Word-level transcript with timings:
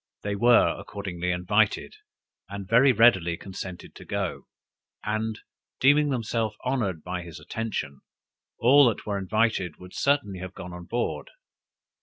They 0.23 0.35
were 0.35 0.77
accordingly 0.79 1.29
invited, 1.29 1.97
and 2.49 2.67
very 2.67 2.91
readily 2.91 3.37
consented 3.37 3.93
to 3.93 4.03
go: 4.03 4.47
and 5.03 5.39
deeming 5.79 6.09
themselves 6.09 6.57
honored 6.65 7.03
by 7.03 7.21
his 7.21 7.39
attention, 7.39 8.01
all 8.57 8.89
that 8.89 9.05
were 9.05 9.19
invited, 9.19 9.77
would 9.77 9.93
certainly 9.93 10.39
have 10.39 10.55
gone 10.55 10.73
on 10.73 10.85
board. 10.85 11.29